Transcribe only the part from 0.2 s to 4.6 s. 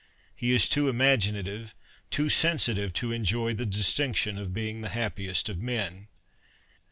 He is too imaginative, too sensitive, to enjoy the distinction of